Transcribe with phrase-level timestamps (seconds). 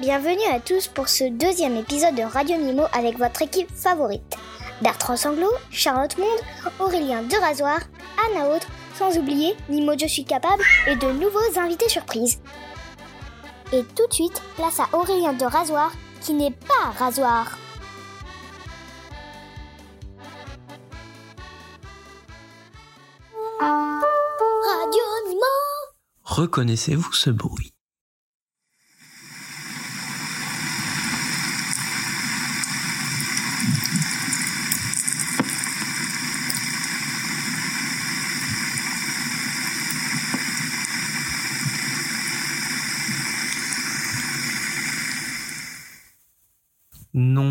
[0.00, 4.34] Bienvenue à tous pour ce deuxième épisode de Radio Nimo avec votre équipe favorite.
[4.80, 7.80] Bertrand Sanglot, Charlotte Monde, Aurélien de Rasoir,
[8.26, 12.40] Anna Autre, sans oublier Nimo Je suis capable et de nouveaux invités surprises.
[13.74, 15.92] Et tout de suite, place à Aurélien de Rasoir
[16.22, 17.58] qui n'est pas Rasoir.
[23.60, 25.42] Radio Nimo
[26.24, 27.74] Reconnaissez-vous ce bruit?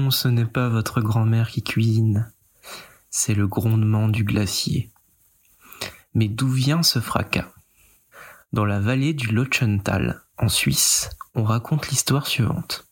[0.10, 2.32] Ce n'est pas votre grand-mère qui cuisine,
[3.12, 4.92] c'est le grondement du glacier.
[6.16, 7.52] Mais d'où vient ce fracas?
[8.52, 12.88] Dans la vallée du Lochental, en Suisse, on raconte l'histoire suivante.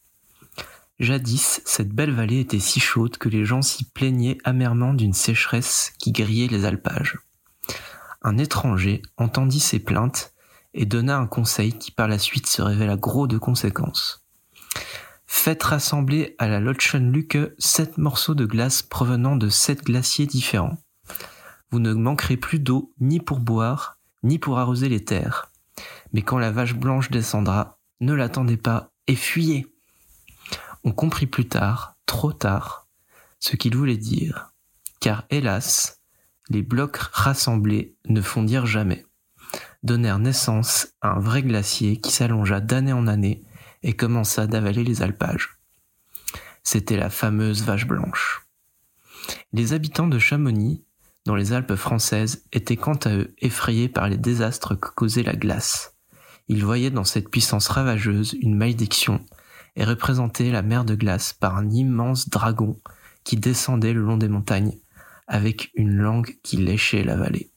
[1.00, 5.94] Jadis, cette belle vallée était si chaude que les gens s'y plaignaient amèrement d'une sécheresse
[5.98, 7.18] qui grillait les alpages.
[8.22, 10.34] Un étranger entendit ces plaintes
[10.76, 14.27] et donna un conseil qui par la suite se révéla gros de conséquences.
[15.28, 20.78] Faites rassembler à la Lochenluke sept morceaux de glace provenant de sept glaciers différents.
[21.70, 25.52] Vous ne manquerez plus d'eau ni pour boire, ni pour arroser les terres.
[26.14, 29.68] Mais quand la vache blanche descendra, ne l'attendez pas et fuyez.
[30.86, 32.88] On comprit plus tard, trop tard,
[33.40, 34.54] ce qu'il voulait dire,
[35.02, 36.02] car hélas,
[36.50, 39.06] les blocs rassemblés ne fondirent jamais,
[39.84, 43.44] donnèrent naissance à un vrai glacier qui s'allongea d'année en année
[43.84, 45.60] et commença d'avaler les alpages.
[46.64, 48.48] C'était la fameuse vache blanche.
[49.54, 50.84] Les habitants de Chamonix,
[51.26, 55.36] dans les Alpes françaises, étaient quant à eux effrayés par les désastres que causait la
[55.36, 55.96] glace.
[56.48, 59.24] Ils voyaient dans cette puissance ravageuse une malédiction
[59.76, 62.80] et représentaient la mer de glace par un immense dragon
[63.24, 64.78] qui descendait le long des montagnes
[65.28, 67.52] avec une langue qui léchait la vallée.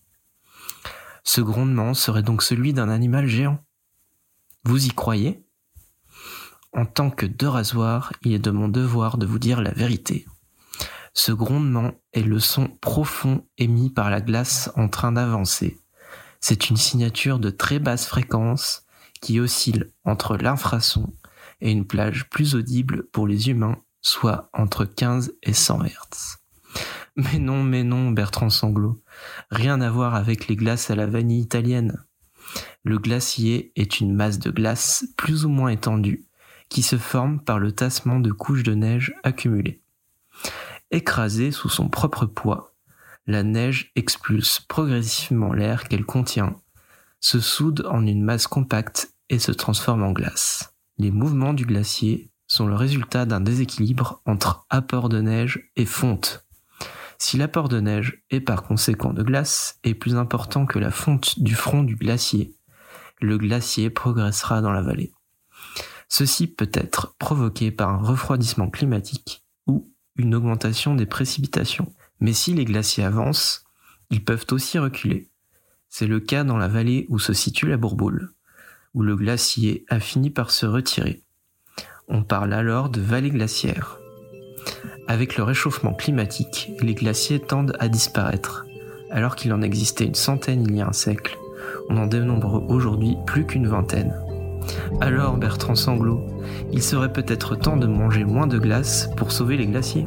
[1.22, 3.64] Ce grondement serait donc celui d'un animal géant.
[4.64, 5.44] Vous y croyez?
[6.72, 10.26] En tant que deux rasoirs, il est de mon devoir de vous dire la vérité.
[11.12, 15.78] Ce grondement est le son profond émis par la glace en train d'avancer.
[16.40, 18.84] C'est une signature de très basse fréquence
[19.20, 21.12] qui oscille entre l'infrason
[21.60, 26.36] et une plage plus audible pour les humains, soit entre 15 et 100 Hz.
[27.16, 29.02] Mais non, mais non, Bertrand Sanglot.
[29.50, 32.02] Rien à voir avec les glaces à la vanille italienne.
[32.84, 36.29] Le glacier est une masse de glace plus ou moins étendue
[36.70, 39.82] qui se forme par le tassement de couches de neige accumulées.
[40.90, 42.74] Écrasée sous son propre poids,
[43.26, 46.56] la neige expulse progressivement l'air qu'elle contient,
[47.20, 50.74] se soude en une masse compacte et se transforme en glace.
[50.96, 56.46] Les mouvements du glacier sont le résultat d'un déséquilibre entre apport de neige et fonte.
[57.18, 61.38] Si l'apport de neige et par conséquent de glace est plus important que la fonte
[61.40, 62.54] du front du glacier,
[63.20, 65.12] le glacier progressera dans la vallée.
[66.10, 71.94] Ceci peut être provoqué par un refroidissement climatique ou une augmentation des précipitations.
[72.18, 73.64] Mais si les glaciers avancent,
[74.10, 75.30] ils peuvent aussi reculer.
[75.88, 78.32] C'est le cas dans la vallée où se situe la Bourboule,
[78.92, 81.22] où le glacier a fini par se retirer.
[82.08, 83.98] On parle alors de vallée glaciaire.
[85.06, 88.66] Avec le réchauffement climatique, les glaciers tendent à disparaître.
[89.12, 91.38] Alors qu'il en existait une centaine il y a un siècle,
[91.88, 94.12] on en dénombre aujourd'hui plus qu'une vingtaine.
[95.00, 96.26] Alors, Bertrand Sanglot,
[96.72, 100.04] il serait peut-être temps de manger moins de glace pour sauver les glaciers.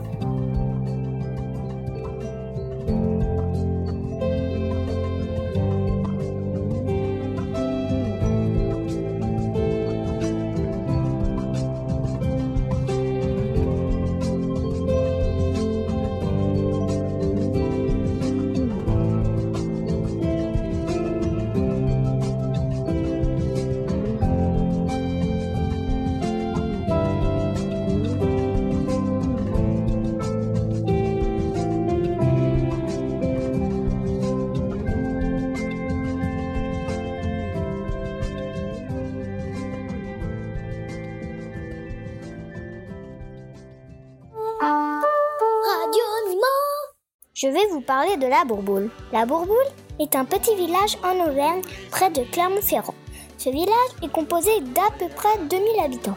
[47.43, 48.89] Je vais vous parler de la Bourboule.
[49.11, 49.57] La Bourboule
[49.99, 51.59] est un petit village en Auvergne
[51.91, 52.93] près de Clermont-Ferrand.
[53.37, 56.15] Ce village est composé d'à peu près 2000 habitants.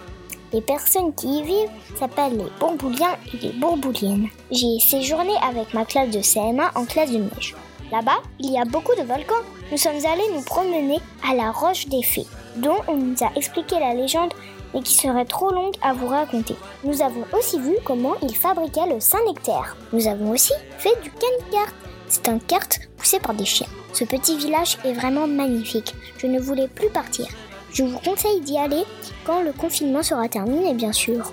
[0.53, 4.29] Les personnes qui y vivent s'appellent les Bourbouliens et les Bourbouliennes.
[4.53, 7.57] J'y ai séjourné avec ma classe de CM1 en classe de neige.
[7.91, 9.35] Là-bas, il y a beaucoup de volcans.
[9.73, 12.27] Nous sommes allés nous promener à la Roche des Fées.
[12.55, 14.33] dont on nous a expliqué la légende
[14.77, 16.55] et qui serait trop longue à vous raconter.
[16.85, 19.77] Nous avons aussi vu comment il fabriquait le Saint-Nectaire.
[19.93, 21.73] Nous avons aussi fait du canicart.
[22.09, 23.67] C'est un carte poussé par des chiens.
[23.93, 25.95] Ce petit village est vraiment magnifique.
[26.19, 27.27] Je ne voulais plus partir.
[27.73, 28.85] Je vous conseille d'y aller
[29.25, 31.33] quand le confinement sera terminé, bien sûr.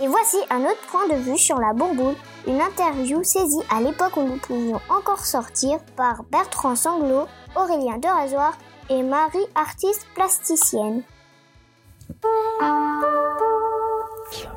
[0.00, 2.14] Et voici un autre point de vue sur la bourboule,
[2.46, 7.26] une interview saisie à l'époque où nous pouvions encore sortir par Bertrand Sanglot,
[7.56, 8.56] Aurélien Derazoir
[8.90, 11.02] et Marie, artiste plasticienne.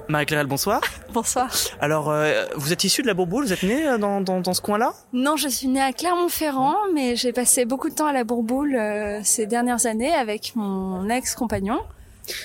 [0.07, 0.81] Marie-Claire, bonsoir.
[1.13, 1.49] Bonsoir.
[1.79, 4.53] Alors, euh, vous êtes issue de la Bourboule Vous êtes née euh, dans, dans, dans
[4.53, 4.93] ce coin-là?
[5.13, 8.75] Non, je suis née à Clermont-Ferrand, mais j'ai passé beaucoup de temps à la Bourboule
[8.75, 11.79] euh, ces dernières années avec mon ex-compagnon,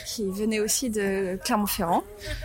[0.06, 2.03] qui venait aussi de Clermont-Ferrand.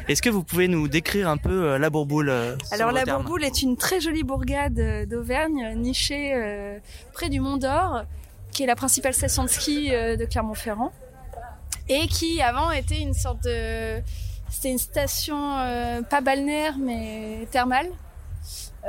[0.07, 2.31] Est-ce que vous pouvez nous décrire un peu la Bourboule
[2.71, 6.79] Alors, la Bourboule est une très jolie bourgade d'Auvergne, nichée euh,
[7.13, 8.03] près du Mont d'Or,
[8.51, 10.91] qui est la principale station de ski de Clermont-Ferrand,
[11.89, 13.99] et qui avant était une sorte de...
[14.49, 17.87] C'était une station euh, pas balnéaire, mais thermale.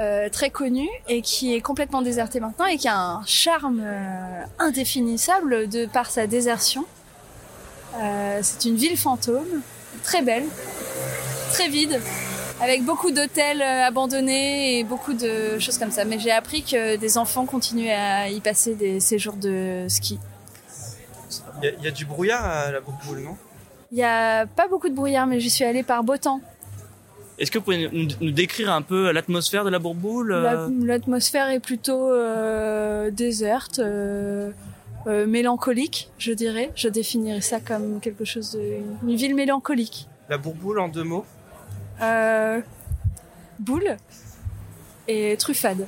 [0.00, 4.42] euh, très connue et qui est complètement désertée maintenant et qui a un charme euh,
[4.58, 6.84] indéfinissable de par sa désertion.
[8.40, 9.60] C'est une ville fantôme,
[10.02, 10.44] très belle,
[11.50, 12.00] très vide,
[12.62, 16.06] avec beaucoup d'hôtels abandonnés et beaucoup de choses comme ça.
[16.06, 20.18] Mais j'ai appris que des enfants continuaient à y passer des séjours de ski.
[21.62, 23.36] Il y, a- il y a du brouillard à la Bourboule, non?
[23.92, 26.40] Il y a pas beaucoup de brouillard, mais j'y suis allée par beau temps.
[27.38, 27.88] Est-ce que vous pouvez
[28.20, 33.78] nous, décrire un peu l'atmosphère de la Bourboule euh, La- L'atmosphère est plutôt euh, déserte,
[33.80, 34.50] euh,
[35.06, 36.70] euh, mélancolique, je dirais.
[36.74, 40.08] Je définirais ça comme quelque chose de une ville mélancolique.
[40.28, 41.24] La Bourboule en deux mots?
[42.00, 42.60] Euh,
[43.58, 43.96] boule
[45.08, 45.86] et truffade.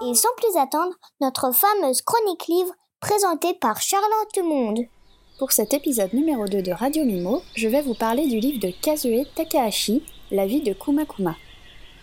[0.00, 4.80] Et sans plus attendre, notre fameuse chronique livre présentée par Charlotte Monde.
[5.38, 8.72] Pour cet épisode numéro 2 de Radio Mimo, je vais vous parler du livre de
[8.82, 10.02] Kazue Takahashi,
[10.32, 11.36] La vie de Kuma Kuma.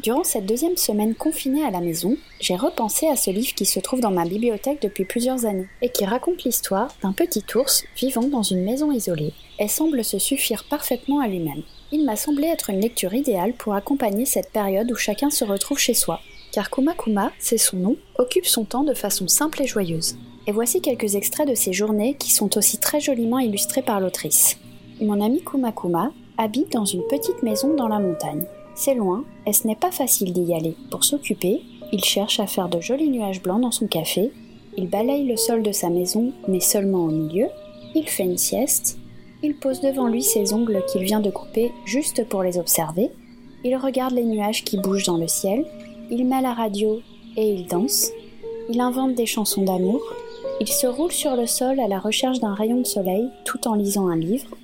[0.02, 3.82] Durant cette deuxième semaine confinée à la maison, j'ai repensé à ce livre qui se
[3.82, 8.28] trouve dans ma bibliothèque depuis plusieurs années et qui raconte l'histoire d'un petit ours vivant
[8.28, 11.64] dans une maison isolée et semble se suffire parfaitement à lui-même.
[11.92, 15.78] Il m'a semblé être une lecture idéale pour accompagner cette période où chacun se retrouve
[15.78, 16.22] chez soi,
[16.54, 20.16] car Kuma Kuma, c'est son nom, occupe son temps de façon simple et joyeuse.
[20.48, 24.58] Et voici quelques extraits de ces journées qui sont aussi très joliment illustrés par l'autrice.
[25.02, 28.46] Mon ami Kuma Kuma habite dans une petite maison dans la montagne.
[28.76, 30.76] C'est loin et ce n'est pas facile d'y aller.
[30.92, 31.62] Pour s'occuper,
[31.92, 34.32] il cherche à faire de jolis nuages blancs dans son café,
[34.78, 37.48] il balaye le sol de sa maison mais seulement au milieu,
[37.96, 38.98] il fait une sieste,
[39.44, 43.12] il pose devant lui ses ongles qu'il vient de couper juste pour les observer,
[43.64, 45.66] il regarde les nuages qui bougent dans le ciel,
[46.12, 47.00] il met la radio
[47.38, 48.12] et il danse,
[48.70, 50.02] il invente des chansons d'amour,
[50.62, 53.76] il se roule sur le sol à la recherche d'un rayon de soleil tout en
[53.76, 54.56] lisant un livre,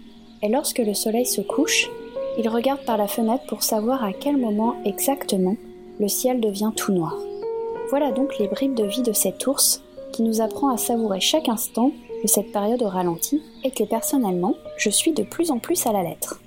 [0.41, 1.89] et lorsque le soleil se couche,
[2.37, 5.55] il regarde par la fenêtre pour savoir à quel moment exactement
[5.99, 7.17] le ciel devient tout noir.
[7.89, 9.83] Voilà donc les bribes de vie de cet ours
[10.13, 11.91] qui nous apprend à savourer chaque instant
[12.23, 15.91] de cette période au ralenti et que personnellement, je suis de plus en plus à
[15.91, 16.41] la lettre.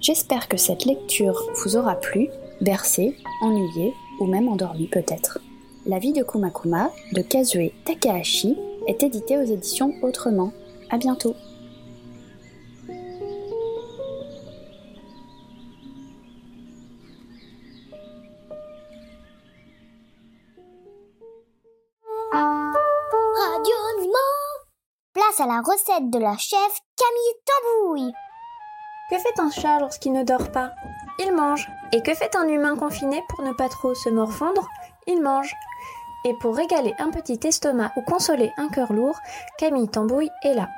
[0.00, 2.28] J'espère que cette lecture vous aura plu,
[2.60, 5.38] bercé, ennuyé ou même endormi peut-être.
[5.86, 8.56] La vie de Kumakuma de Kazue Takahashi
[8.86, 10.52] est éditée aux éditions Autrement.
[10.90, 11.34] À bientôt.
[22.32, 24.12] Radio Mimo
[25.12, 28.12] Place à la recette de la chef Camille Tambouille.
[29.10, 30.72] Que fait un chat lorsqu'il ne dort pas?
[31.18, 31.68] Il mange.
[31.92, 34.68] Et que fait un humain confiné pour ne pas trop se morfondre?
[35.06, 35.52] Il mange.
[36.24, 39.18] Et pour régaler un petit estomac ou consoler un cœur lourd,
[39.58, 40.68] Camille Tambouille est là.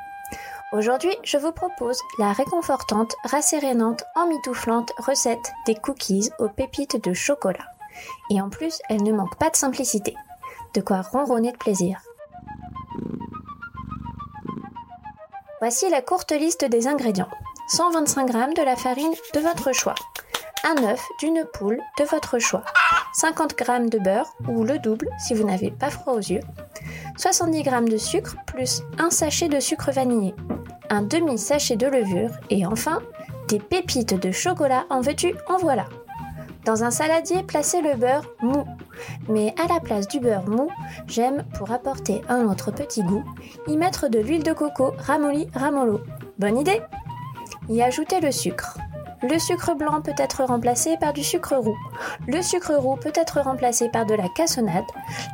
[0.73, 7.67] Aujourd'hui, je vous propose la réconfortante, rassérénante, emmitouflante recette des cookies aux pépites de chocolat.
[8.31, 10.17] Et en plus, elle ne manque pas de simplicité.
[10.75, 12.01] De quoi ronronner de plaisir.
[15.61, 17.29] Voici la courte liste des ingrédients.
[17.69, 19.95] 125 g de la farine de votre choix,
[20.64, 22.64] un œuf d'une poule de votre choix,
[23.14, 26.42] 50 g de beurre ou le double si vous n'avez pas froid aux yeux,
[27.16, 30.35] 70 g de sucre plus un sachet de sucre vanillé,
[30.90, 33.00] un demi sachet de levure et enfin
[33.49, 35.87] des pépites de chocolat en veux-tu en voilà.
[36.64, 38.64] Dans un saladier, placez le beurre mou.
[39.28, 40.71] Mais à la place du beurre mou,
[41.09, 43.25] j'aime, pour apporter un autre petit goût,
[43.66, 46.00] y mettre de l'huile de coco ramolli ramollo.
[46.38, 46.81] Bonne idée
[47.69, 48.78] y ajouter le sucre.
[49.23, 51.79] Le sucre blanc peut être remplacé par du sucre roux.
[52.26, 54.85] Le sucre roux peut être remplacé par de la cassonade.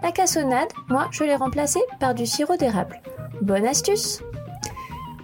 [0.02, 3.00] La cassonade, moi, je l'ai remplacée par du sirop d'érable.
[3.40, 4.22] Bonne astuce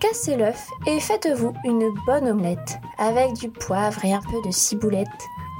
[0.00, 5.08] Cassez l'œuf et faites-vous une bonne omelette avec du poivre et un peu de ciboulette.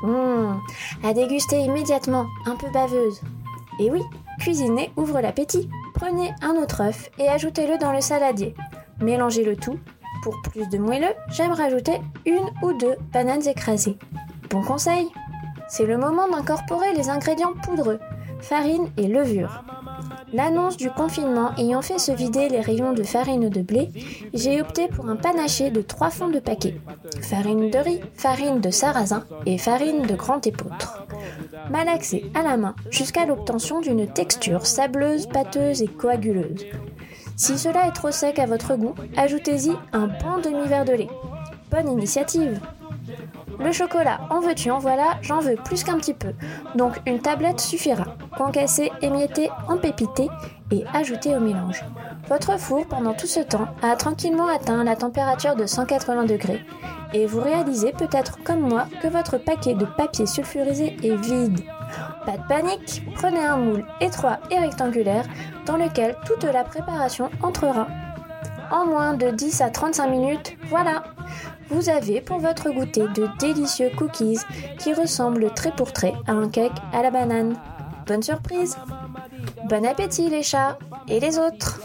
[0.03, 0.61] Mmh,
[1.03, 3.21] à déguster immédiatement, un peu baveuse.
[3.81, 4.03] Et oui,
[4.39, 5.71] cuisiner ouvre l'appétit.
[5.95, 8.55] Prenez un autre œuf et ajoutez-le dans le saladier.
[9.01, 9.79] Mélangez le tout.
[10.25, 13.99] Pour plus de moelleux, j'aime rajouter une ou deux bananes écrasées.
[14.49, 15.07] Bon conseil
[15.69, 18.01] C'est le moment d'incorporer les ingrédients poudreux,
[18.41, 19.63] farine et levure.
[20.33, 23.91] L'annonce du confinement ayant fait se vider les rayons de farine de blé,
[24.33, 26.81] j'ai opté pour un panaché de trois fonds de paquet.
[27.21, 31.07] Farine de riz, farine de sarrasin et farine de grand épeautre.
[31.71, 36.65] Malaxer à la main jusqu'à l'obtention d'une texture sableuse, pâteuse et coaguleuse.
[37.37, 41.11] Si cela est trop sec à votre goût, ajoutez-y un bon demi-verre de lait.
[41.71, 42.61] Bonne initiative
[43.61, 46.33] le chocolat, en veux-tu, en voilà, j'en veux plus qu'un petit peu.
[46.75, 48.05] Donc une tablette suffira.
[48.37, 50.29] Concasser, émietter, empépiter
[50.71, 51.85] et ajouter au mélange.
[52.29, 56.65] Votre four, pendant tout ce temps, a tranquillement atteint la température de 180 degrés.
[57.13, 61.61] Et vous réalisez peut-être comme moi que votre paquet de papier sulfurisé est vide.
[62.25, 65.27] Pas de panique, prenez un moule étroit et rectangulaire
[65.67, 67.87] dans lequel toute la préparation entrera.
[68.71, 71.05] En moins de 10 à 35 minutes, voilà,
[71.69, 74.41] vous avez pour votre goûter de délicieux cookies
[74.79, 77.57] qui ressemblent trait pour trait à un cake à la banane.
[78.07, 78.77] Bonne surprise
[79.65, 81.81] Bon appétit les chats et les autres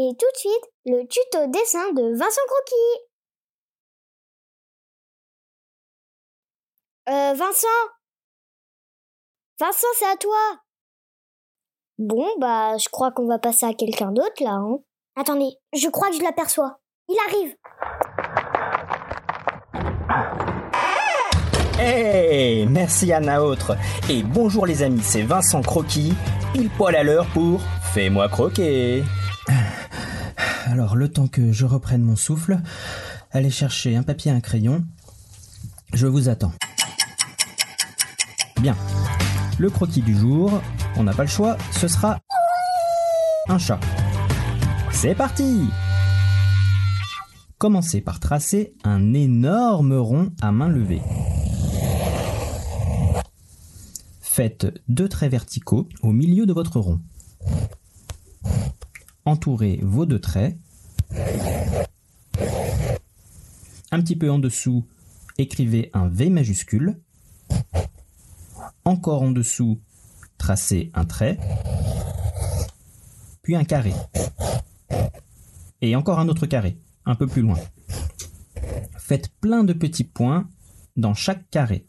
[0.00, 3.07] Et tout de suite, le tuto dessin de Vincent Croquis.
[7.08, 7.66] Euh, Vincent
[9.58, 10.60] Vincent, c'est à toi
[11.98, 14.50] Bon, bah, je crois qu'on va passer à quelqu'un d'autre là.
[14.50, 14.76] Hein.
[15.16, 16.80] Attendez, je crois que je l'aperçois.
[17.08, 17.56] Il arrive.
[21.78, 23.78] Hey, merci Anna Autre.
[24.10, 26.12] Et bonjour les amis, c'est Vincent Croquis,
[26.52, 27.62] pile poil à l'heure pour
[27.94, 29.02] Fais-moi croquer.
[30.66, 32.58] Alors, le temps que je reprenne mon souffle,
[33.30, 34.84] allez chercher un papier et un crayon.
[35.94, 36.52] Je vous attends.
[38.60, 38.76] Bien.
[39.58, 40.60] Le croquis du jour,
[40.96, 42.18] on n'a pas le choix, ce sera
[43.48, 43.78] un chat.
[44.90, 45.68] C'est parti
[47.58, 51.02] Commencez par tracer un énorme rond à main levée.
[54.20, 57.00] Faites deux traits verticaux au milieu de votre rond.
[59.24, 60.56] Entourez vos deux traits.
[63.90, 64.84] Un petit peu en dessous,
[65.38, 67.00] écrivez un V majuscule.
[68.88, 69.82] Encore en dessous,
[70.38, 71.38] tracez un trait,
[73.42, 73.92] puis un carré.
[75.82, 77.58] Et encore un autre carré, un peu plus loin.
[78.96, 80.48] Faites plein de petits points
[80.96, 81.86] dans chaque carré.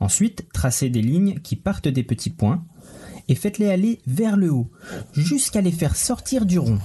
[0.00, 2.64] Ensuite, tracez des lignes qui partent des petits points
[3.28, 4.72] et faites-les aller vers le haut,
[5.12, 6.80] jusqu'à les faire sortir du rond.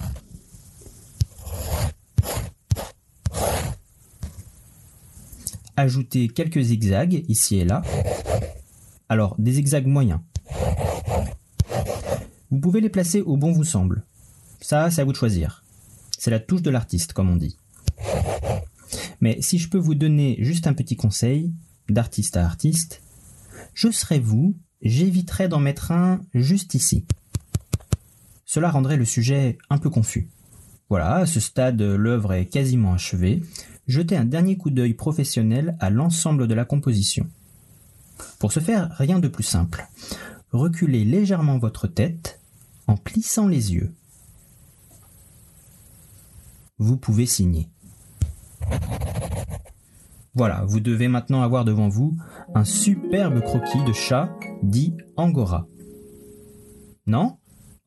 [5.79, 7.81] Ajoutez quelques zigzags ici et là.
[9.07, 10.19] Alors, des zigzags moyens.
[12.51, 14.03] Vous pouvez les placer au bon vous semble.
[14.59, 15.63] Ça, c'est à vous de choisir.
[16.17, 17.55] C'est la touche de l'artiste, comme on dit.
[19.21, 21.53] Mais si je peux vous donner juste un petit conseil,
[21.87, 23.01] d'artiste à artiste,
[23.73, 27.05] je serais vous, j'éviterais d'en mettre un juste ici.
[28.43, 30.27] Cela rendrait le sujet un peu confus.
[30.89, 33.43] Voilà, à ce stade, l'œuvre est quasiment achevée
[33.89, 37.27] jetez un dernier coup d'œil professionnel à l'ensemble de la composition.
[38.37, 39.87] Pour ce faire, rien de plus simple.
[40.51, 42.39] Reculez légèrement votre tête
[42.87, 43.91] en plissant les yeux.
[46.77, 47.67] Vous pouvez signer.
[50.35, 52.15] Voilà, vous devez maintenant avoir devant vous
[52.55, 54.29] un superbe croquis de chat
[54.61, 55.67] dit Angora.
[57.07, 57.37] Non?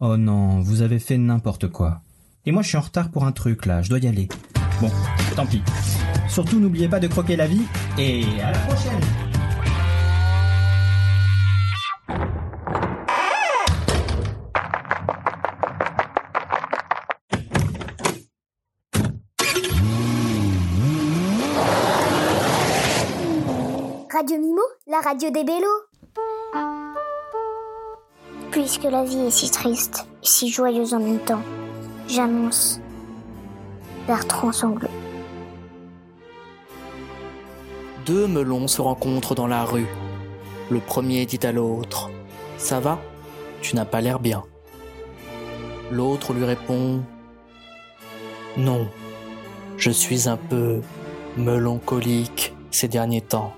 [0.01, 2.03] Oh non, vous avez fait n'importe quoi.
[2.45, 4.29] Et moi je suis en retard pour un truc là, je dois y aller.
[4.81, 4.91] Bon,
[5.37, 5.63] tant pis.
[6.29, 7.63] Surtout n'oubliez pas de croquer la vie
[7.99, 9.01] et à la prochaine
[24.13, 25.67] Radio Mimo, la radio des bélos.
[28.51, 31.43] Puisque la vie est si triste et si joyeuse en même temps,
[32.09, 32.82] j'annonce
[38.05, 39.87] deux melons se rencontrent dans la rue.
[40.71, 42.11] Le premier dit à l'autre
[42.59, 42.99] Ça va?
[43.61, 44.43] Tu n'as pas l'air bien.
[45.93, 47.03] L'autre lui répond
[48.57, 48.89] Non,
[49.77, 50.81] je suis un peu
[51.37, 53.55] melancolique ces derniers temps.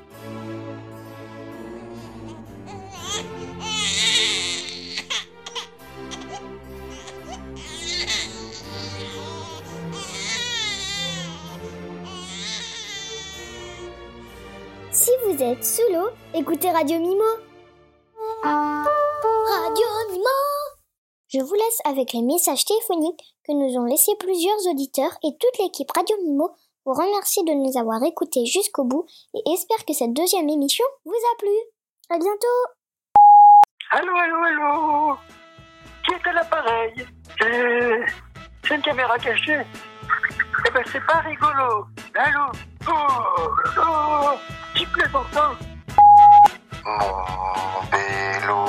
[15.26, 17.24] vous êtes sous l'eau, écoutez Radio Mimo.
[18.42, 20.24] Radio Mimo.
[21.32, 25.58] Je vous laisse avec les messages téléphoniques que nous ont laissés plusieurs auditeurs et toute
[25.60, 26.50] l'équipe Radio Mimo
[26.84, 31.12] vous remercie de nous avoir écoutés jusqu'au bout et espère que cette deuxième émission vous
[31.12, 31.56] a plu.
[32.10, 32.46] À bientôt.
[33.92, 35.16] Allô, allô, allô.
[36.06, 37.06] Qui est à l'appareil?
[37.42, 38.04] Euh,
[38.62, 39.62] c'est une caméra cachée.
[40.66, 41.86] Eh ben c'est pas rigolo.
[42.14, 42.52] Allô?
[42.86, 44.63] Oh, oh
[44.96, 45.54] les enfants
[46.84, 48.63] Mon oh, vélo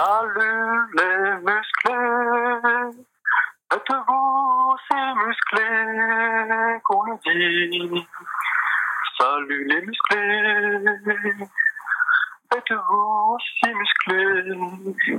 [0.00, 1.92] Salut les musclés,
[3.70, 8.08] êtes-vous ces musclés qu'on nous dit.
[9.18, 10.84] Salut les musclés,
[12.56, 15.12] êtes-vous si musclés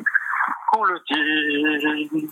[0.72, 0.98] qu'on le
[2.10, 2.32] dit.